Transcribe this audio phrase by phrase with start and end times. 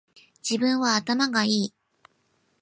[0.41, 1.73] 自分は頭がいい